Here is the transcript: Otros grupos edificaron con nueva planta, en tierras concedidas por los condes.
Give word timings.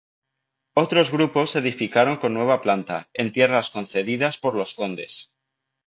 Otros 0.73 1.11
grupos 1.11 1.55
edificaron 1.55 2.17
con 2.17 2.33
nueva 2.33 2.59
planta, 2.59 3.07
en 3.13 3.31
tierras 3.31 3.69
concedidas 3.69 4.35
por 4.39 4.55
los 4.55 4.73
condes. 4.73 5.31